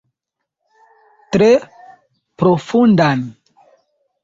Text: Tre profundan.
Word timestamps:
Tre 1.35 1.51
profundan. 2.43 3.23